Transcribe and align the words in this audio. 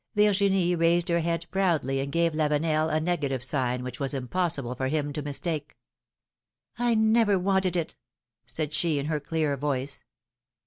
Virginie 0.15 0.73
raised 0.75 1.09
her 1.09 1.19
head 1.19 1.45
proudly 1.51 1.99
and 1.99 2.11
gave 2.11 2.31
Lavenel 2.33 2.89
a 2.91 2.99
negative 2.99 3.43
sign 3.43 3.83
which 3.83 3.99
was 3.99 4.15
impossible 4.15 4.73
for 4.73 4.87
him 4.87 5.13
to 5.13 5.21
mistake, 5.21 5.77
never 6.79 7.37
wanted 7.37 7.75
it,'^ 7.75 7.93
said 8.43 8.73
she 8.73 8.97
in 8.97 9.05
her 9.05 9.19
clear 9.19 9.55
voice. 9.55 10.03